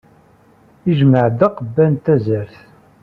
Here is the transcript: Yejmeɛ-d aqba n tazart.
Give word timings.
Yejmeɛ-d 0.87 1.39
aqba 1.47 1.85
n 1.91 1.93
tazart. 2.03 2.57